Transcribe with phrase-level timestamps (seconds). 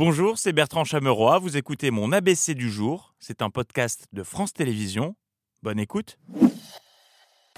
[0.00, 1.38] Bonjour, c'est Bertrand Chameroy.
[1.40, 3.12] Vous écoutez mon ABC du jour.
[3.18, 5.14] C'est un podcast de France Télévisions.
[5.62, 6.16] Bonne écoute.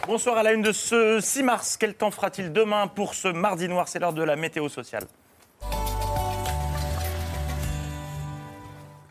[0.09, 1.77] Bonsoir à la une de ce 6 mars.
[1.79, 3.87] Quel temps fera-t-il demain pour ce mardi noir?
[3.87, 5.05] C'est l'heure de la météo sociale.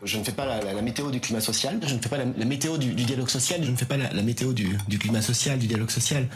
[0.04, 2.18] Je ne fais pas la, la- la météo du climat social, je ne fais pas
[2.18, 4.76] la, la météo du, du dialogue social, je ne fais pas la, la météo du,
[4.88, 6.28] du climat social, du dialogue social.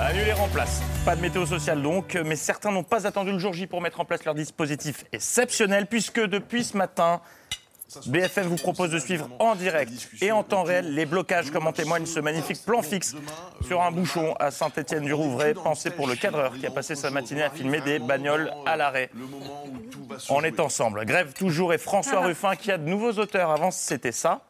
[0.00, 0.80] Bah, les remplace.
[1.04, 4.00] Pas de météo sociale donc, mais certains n'ont pas attendu le jour J pour mettre
[4.00, 7.20] en place leur dispositif exceptionnel, puisque depuis ce matin,
[8.06, 9.92] BFM vous propose de suivre en direct
[10.22, 13.14] et en temps réel les blocages, comme en témoigne ce magnifique plan fixe
[13.66, 17.50] sur un bouchon à Saint-Étienne-du-Rouvray, pensé pour le cadreur qui a passé sa matinée à
[17.50, 19.10] filmer des bagnoles à l'arrêt.
[20.30, 21.04] On est ensemble.
[21.04, 23.50] Grève toujours et François Ruffin qui a de nouveaux auteurs.
[23.50, 24.46] Avant, c'était ça.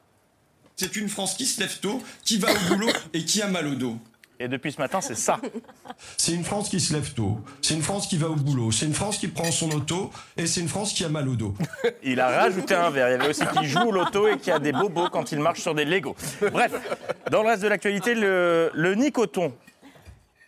[0.76, 3.66] C'est une France qui se lève tôt, qui va au boulot et qui a mal
[3.66, 3.98] au dos.
[4.42, 5.38] Et depuis ce matin, c'est ça.
[6.16, 8.86] C'est une France qui se lève tôt, c'est une France qui va au boulot, c'est
[8.86, 11.54] une France qui prend son auto et c'est une France qui a mal au dos.
[12.02, 13.08] Il a rajouté un verre.
[13.08, 15.40] Il y avait aussi qui joue au loto et qui a des bobos quand il
[15.40, 16.16] marche sur des Legos.
[16.52, 16.72] Bref,
[17.30, 19.52] dans le reste de l'actualité, le, le Nicoton.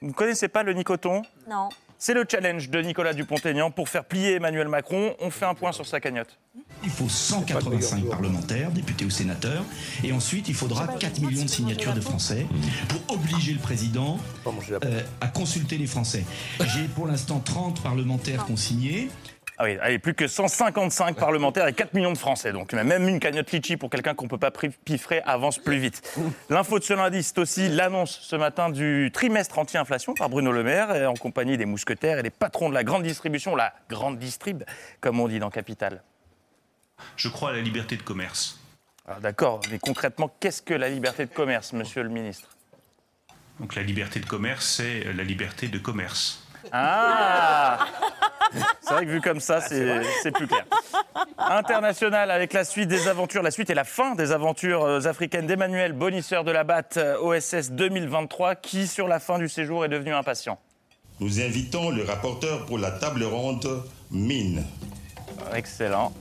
[0.01, 1.23] Vous ne connaissez pas le Nicoton?
[1.49, 1.69] Non.
[2.05, 5.15] C'est le challenge de Nicolas Dupont-Aignan pour faire plier Emmanuel Macron.
[5.21, 6.37] On fait un point sur sa cagnotte.
[6.83, 9.63] Il faut 185 parlementaires, députés ou sénateurs,
[10.03, 12.49] et ensuite il faudra 4 millions de signatures de Français
[12.89, 14.19] pour obliger le président
[14.85, 16.25] euh, à consulter les Français.
[16.75, 19.09] J'ai pour l'instant 30 parlementaires qui ont signé.
[19.59, 22.53] Ah oui, allez, plus que 155 parlementaires et 4 millions de Français.
[22.53, 26.19] Donc même une cagnotte litchi pour quelqu'un qu'on ne peut pas piffrer avance plus vite.
[26.49, 30.63] L'info de ce lundi, c'est aussi l'annonce ce matin du trimestre anti-inflation par Bruno Le
[30.63, 34.63] Maire, en compagnie des mousquetaires et des patrons de la grande distribution, la grande distrib,
[35.01, 36.03] comme on dit dans Capital.
[37.17, 38.59] Je crois à la liberté de commerce.
[39.07, 42.49] Alors, D'accord, mais concrètement, qu'est-ce que la liberté de commerce, monsieur le ministre?
[43.61, 46.47] Donc la liberté de commerce, c'est la liberté de commerce.
[46.73, 47.87] Ah
[48.81, 50.65] C'est vrai que vu comme ça, c'est c'est plus clair.
[51.39, 55.47] International avec la suite des aventures, la suite et la fin des aventures euh, africaines
[55.47, 59.89] d'Emmanuel, bonisseur de la batte euh, OSS 2023, qui sur la fin du séjour est
[59.89, 60.59] devenu impatient?
[61.21, 64.65] Nous invitons le rapporteur pour la table ronde, Mine.
[65.55, 66.13] Excellent.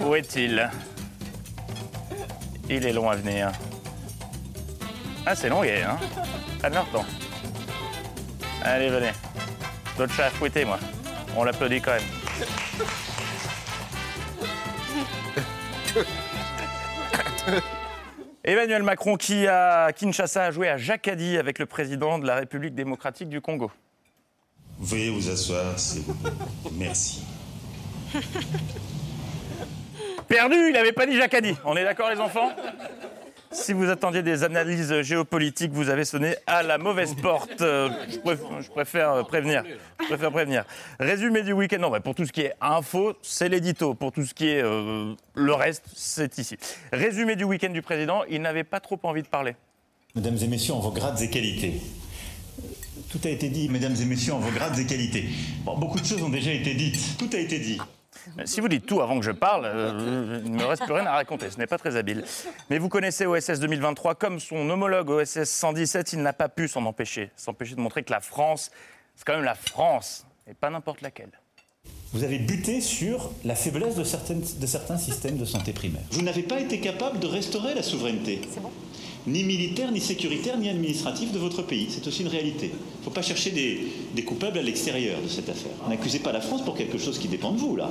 [0.00, 0.70] Où est-il?
[2.68, 3.52] Il est long à venir.
[5.24, 5.98] Ah, c'est long, hein?
[6.58, 7.04] Prennent leur temps.
[8.66, 9.12] Allez, venez.
[9.96, 10.80] D'autres chats à fouetter, moi.
[11.36, 12.02] On l'applaudit quand même.
[18.44, 22.74] Emmanuel Macron qui, à Kinshasa, a joué à Jacadi avec le président de la République
[22.74, 23.70] démocratique du Congo.
[24.80, 26.32] Veuillez vous asseoir, s'il vous plaît.
[26.72, 27.24] Merci.
[30.26, 31.54] Perdu, il n'avait pas dit Jacadi.
[31.64, 32.50] On est d'accord, les enfants?
[33.56, 37.60] Si vous attendiez des analyses géopolitiques, vous avez sonné à la mauvaise porte.
[37.62, 39.64] Euh, je, préf- je préfère euh, prévenir.
[40.00, 40.64] Je préfère prévenir.
[41.00, 41.78] Résumé du week-end.
[41.80, 43.94] Non, mais pour tout ce qui est info, c'est l'édito.
[43.94, 46.56] Pour tout ce qui est euh, le reste, c'est ici.
[46.92, 48.22] Résumé du week-end du président.
[48.30, 49.56] Il n'avait pas trop envie de parler.
[50.14, 51.80] Mesdames et messieurs, en vos grades et qualités.
[53.10, 55.24] Tout a été dit, mesdames et messieurs, en vos grades et qualités.
[55.64, 57.16] Beaucoup de choses ont déjà été dites.
[57.18, 57.78] Tout a été dit.
[58.44, 61.06] Si vous dites tout avant que je parle, euh, il ne me reste plus rien
[61.06, 61.50] à raconter.
[61.50, 62.24] Ce n'est pas très habile.
[62.70, 66.12] Mais vous connaissez OSS 2023 comme son homologue OSS 117.
[66.14, 67.30] Il n'a pas pu s'en empêcher.
[67.36, 68.70] S'empêcher de montrer que la France,
[69.14, 71.30] c'est quand même la France, et pas n'importe laquelle.
[72.12, 76.02] Vous avez buté sur la faiblesse de, certaines- de certains systèmes de santé primaire.
[76.10, 78.40] Vous n'avez pas été capable de restaurer la souveraineté.
[79.26, 81.88] Ni militaire, ni sécuritaire, ni administrative de votre pays.
[81.90, 82.66] C'est aussi une réalité.
[82.72, 83.80] Il ne faut pas chercher des,
[84.14, 85.72] des coupables à l'extérieur de cette affaire.
[85.88, 87.88] N'accusez pas la France pour quelque chose qui dépend de vous, là.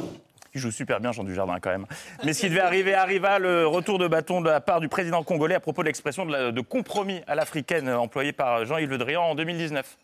[0.53, 1.85] Il joue super bien, Jean Dujardin, quand même.
[2.23, 5.21] Mais ce qui devait arriver arriva, le retour de bâton de la part du président
[5.23, 8.97] congolais à propos de l'expression de, la- de compromis à l'africaine employée par Jean-Yves Le
[8.97, 9.97] Drian en 2019.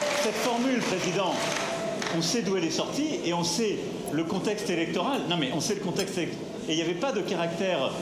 [0.00, 1.32] Cette formule, Président,
[2.18, 3.76] on sait d'où elle est sortie et on sait
[4.12, 5.20] le contexte électoral.
[5.30, 6.32] Non, mais on sait le contexte élec-
[6.68, 7.92] Et il n'y avait pas de caractère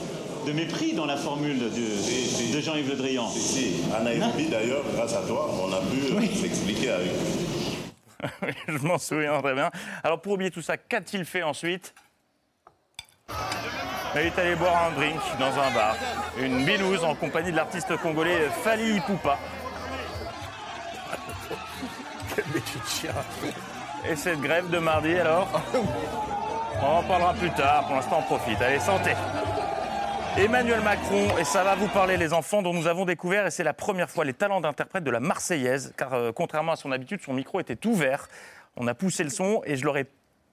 [0.45, 3.29] de mépris dans la formule de, de Jean-Yves Le Drian.
[3.29, 7.11] Si, à Nairobi, d'ailleurs, grâce à toi, on a pu s'expliquer avec
[8.67, 9.69] Je m'en souviens très bien.
[10.03, 11.93] Alors pour oublier tout ça, qu'a-t-il fait ensuite?
[14.15, 15.95] Il est allé boire un drink dans un bar,
[16.37, 19.39] une binouse en compagnie de l'artiste congolais Fali Ipupa.
[24.09, 25.47] Et cette grève de mardi alors?
[26.81, 28.61] On en parlera plus tard, pour l'instant on profite.
[28.61, 29.11] Allez, santé
[30.37, 33.65] Emmanuel Macron, et ça va vous parler les enfants dont nous avons découvert, et c'est
[33.65, 37.21] la première fois, les talents d'interprète de la Marseillaise, car euh, contrairement à son habitude,
[37.21, 38.29] son micro était ouvert.
[38.77, 40.07] On a poussé le son, et je l'aurais,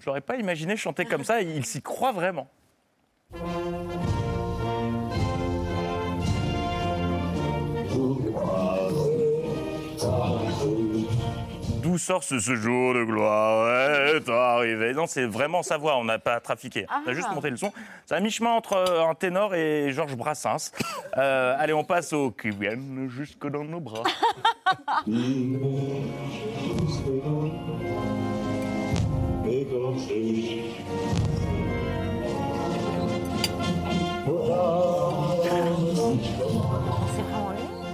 [0.05, 2.49] l'aurais pas imaginé chanter comme ça, il s'y croit vraiment.
[11.99, 13.69] D'où sort ce, ce jour de gloire
[14.15, 16.87] est arrivé Non, c'est vraiment sa voix, on n'a pas trafiqué.
[17.05, 17.73] On a juste monté le son.
[18.07, 20.71] C'est un mi-chemin entre euh, un ténor et Georges Brassens.
[21.17, 24.05] Euh, allez, on passe au qui viennent jusque dans nos bras.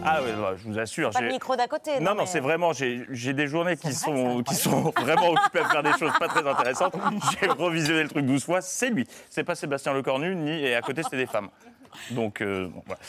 [0.04, 1.10] Ah oui, je vous assure.
[1.10, 1.98] Pas j'ai- micro d'à côté.
[2.00, 5.60] Non, non, mais- c'est vraiment, j'ai j'ai des journées qui sont, qui sont vraiment occupées
[5.60, 6.94] à faire des choses pas très intéressantes.
[7.40, 9.06] J'ai revisionné le truc 12 fois, c'est lui.
[9.30, 11.48] C'est pas Sébastien Lecornu, ni, et à côté, c'était des femmes.
[12.10, 13.00] Donc, euh, bon, voilà.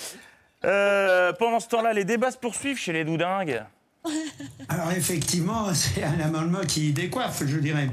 [0.63, 3.63] Euh, pendant ce temps-là, les débats se poursuivent chez les doudingues.
[4.69, 7.89] Alors effectivement, c'est un amendement qui décoiffe, je dirais.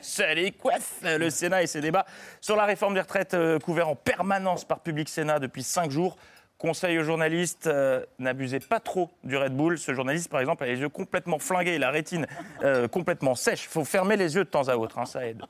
[0.00, 2.06] Ça les coiffe, le Sénat et ses débats
[2.40, 6.16] sur la réforme des retraites euh, couverts en permanence par Public Sénat depuis cinq jours.
[6.58, 9.78] Conseil aux journalistes, euh, n'abusez pas trop du Red Bull.
[9.78, 12.26] Ce journaliste, par exemple, a les yeux complètement flingués, la rétine
[12.62, 13.64] euh, complètement sèche.
[13.64, 15.42] Il faut fermer les yeux de temps à autre, hein, ça aide.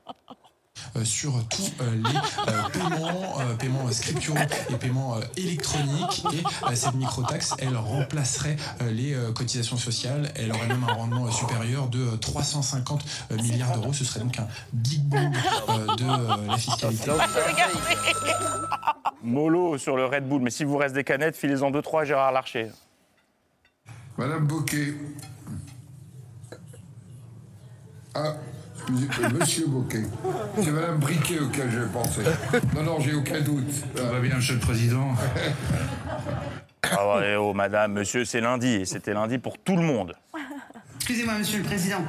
[0.96, 4.38] euh, sur tous euh, les euh, paiements, euh, paiements euh, scripturaux
[4.70, 6.24] et paiements euh, électroniques.
[6.32, 10.32] Et euh, cette microtaxe, elle remplacerait euh, les euh, cotisations sociales.
[10.34, 13.92] Elle aurait même un rendement euh, supérieur de euh, 350 euh, milliards d'euros.
[13.92, 15.32] Ce serait donc un big boom
[15.68, 17.10] euh, de euh, la fiscalité.
[19.24, 22.30] Mollo sur le Red Bull, mais s'il vous reste des canettes, filez-en deux, trois Gérard
[22.32, 22.70] Larcher.
[24.18, 24.94] Madame Bocquet.
[28.14, 28.34] Ah,
[28.76, 30.02] excusez- euh, Monsieur Bocquet.
[30.62, 32.22] C'est Madame Briquet auquel je pensais.
[32.74, 33.64] Non, non, j'ai aucun doute.
[33.96, 35.14] Tout va bien, Monsieur le Président.
[36.82, 40.14] Ah ouais, oh, madame, monsieur, c'est lundi, et c'était lundi pour tout le monde.
[40.96, 42.02] Excusez-moi, Monsieur le Président.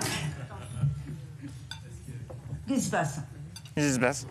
[2.68, 3.20] Qu'est-ce qui se passe?
[3.74, 4.28] Qu'est-ce qui se passe?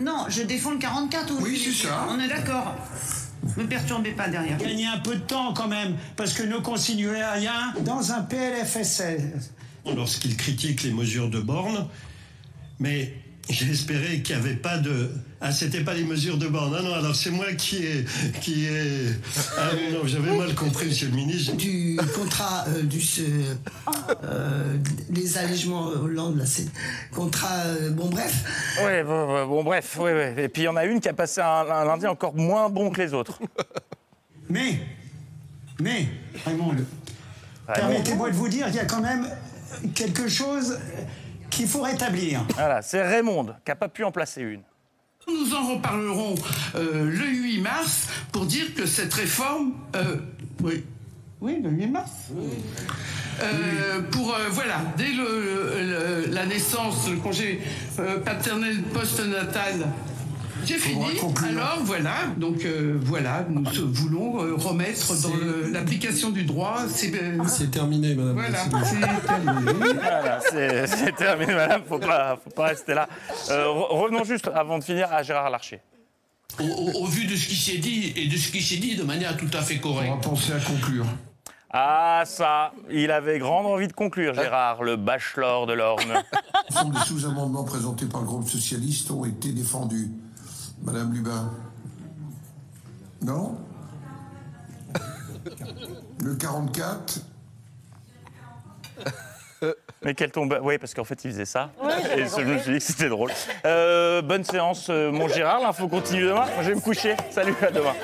[0.00, 2.06] Non, je défends le 44 ou Oui, c'est ça.
[2.10, 2.74] On est d'accord.
[3.56, 4.58] Me perturbez pas derrière.
[4.58, 9.50] Gagnez un peu de temps quand même, parce que nos concitoyens, dans un PLFSS,
[9.94, 11.88] lorsqu'il critique les mesures de borne,
[12.78, 13.14] mais
[13.48, 15.10] j'espérais qu'il n'y avait pas de...
[15.40, 16.74] Ah, c'était pas les mesures de borne.
[16.76, 18.04] Ah non, alors c'est moi qui ai...
[18.40, 19.08] Qui ai...
[19.56, 21.56] Ah non, j'avais mal compris, monsieur le ministre.
[21.56, 24.76] du contrat euh, du euh,
[25.10, 26.66] les allègements Hollande là c'est
[27.12, 28.44] contrat euh, bon bref
[28.84, 30.44] Ouais, bon, bon, bon, bref, ouais, ouais.
[30.44, 32.68] Et puis il y en a une qui a passé un, un lundi encore moins
[32.68, 33.40] bon que les autres.
[34.50, 34.80] mais,
[35.80, 36.08] mais,
[36.44, 36.76] Raymond,
[37.66, 39.28] permettez-moi de vous dire qu'il y a quand même
[39.94, 40.78] quelque chose
[41.58, 42.40] qu'il faut rétablir.
[42.54, 44.62] Voilà, c'est Raymond qui n'a pas pu en placer une.
[45.26, 46.36] Nous en reparlerons
[46.76, 49.72] euh, le 8 mars pour dire que cette réforme.
[49.96, 50.16] euh,
[50.62, 50.84] oui.
[51.40, 52.10] Oui, le 8 mars.
[53.42, 57.60] Euh, pour euh, voilà, dès le, le- la naissance, le congé
[57.98, 59.86] euh, paternel post-natal,
[60.68, 61.04] j'ai fini.
[61.48, 65.32] Alors voilà, donc euh, voilà, nous euh, voulons euh, remettre dans
[65.72, 66.80] l'application du droit.
[66.88, 68.34] C'est euh, C'est terminé, madame.
[68.34, 69.72] voilà, c'est terminé.
[69.94, 70.40] Voilà,
[70.86, 73.08] c'est terminé, madame, faut pas, faut pas rester là.
[73.50, 75.80] Euh, re- revenons juste, avant de finir, à Gérard Larcher.
[76.60, 78.96] Au, au- au vu de ce qui s'est dit, et de ce qui s'est dit
[78.96, 80.10] de manière tout à fait On correcte.
[80.14, 81.06] va penser à conclure.
[81.70, 86.14] Ah, ça, il avait grande envie de conclure, Gérard, le bachelor de l'Orne.
[86.70, 90.08] Des sous-amendements présentés par le groupe socialiste ont été défendus.
[90.82, 91.50] Madame Lubin
[93.22, 93.58] Non
[96.22, 97.20] Le 44
[100.04, 100.58] Mais quel tombe.
[100.62, 101.72] Oui, parce qu'en fait, il faisait ça.
[102.16, 103.32] Et je me suis dit que c'était drôle.
[103.64, 105.60] Euh, bonne séance, euh, mon Gérard.
[105.60, 106.46] L'info continue demain.
[106.46, 107.16] Moi, je vais me coucher.
[107.30, 107.94] Salut, à demain.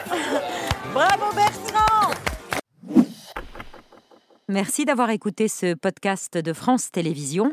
[0.92, 2.12] Bravo Bertrand
[4.48, 7.52] Merci d'avoir écouté ce podcast de France Télévisions.